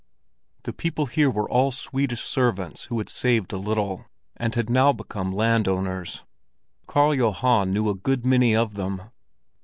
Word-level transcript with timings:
The 0.63 0.73
people 0.73 1.05
here 1.05 1.29
were 1.29 1.47
all 1.47 1.69
Swedish 1.71 2.23
servants 2.23 2.85
who 2.85 2.97
had 2.97 3.07
saved 3.07 3.53
a 3.53 3.57
little—and 3.57 4.55
had 4.55 4.67
now 4.67 4.91
become 4.91 5.31
land 5.31 5.67
owners. 5.67 6.23
Karl 6.87 7.13
Johan 7.13 7.71
knew 7.71 7.87
a 7.87 7.93
good 7.93 8.25
many 8.25 8.55
of 8.55 8.73
them. 8.73 9.11